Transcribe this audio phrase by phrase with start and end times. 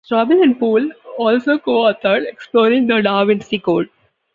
[0.03, 3.87] Strobel and Poole also co-authored "Exploring the Da Vinci Code".